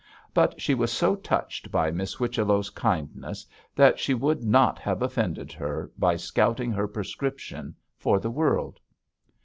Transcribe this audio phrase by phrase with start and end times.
[0.33, 5.51] But she was so touched by Miss Whichello's kindness that she would not have offended
[5.51, 8.79] her, by scouting her prescription, for the world.